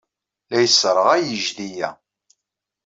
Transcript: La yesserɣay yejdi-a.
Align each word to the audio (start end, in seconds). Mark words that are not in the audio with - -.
La 0.49 0.57
yesserɣay 0.63 1.21
yejdi-a. 1.27 1.89